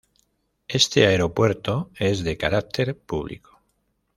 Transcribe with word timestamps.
Este 0.67 1.05
Aeropuerto 1.05 1.91
es 1.95 2.23
de 2.23 2.35
carácter 2.35 2.97
público. 2.97 3.61